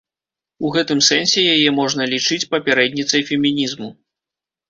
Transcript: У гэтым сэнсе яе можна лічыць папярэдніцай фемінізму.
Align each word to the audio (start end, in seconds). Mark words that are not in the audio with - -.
У 0.67 0.69
гэтым 0.75 0.99
сэнсе 1.07 1.43
яе 1.55 1.69
можна 1.79 2.07
лічыць 2.15 2.49
папярэдніцай 2.55 3.21
фемінізму. 3.29 3.89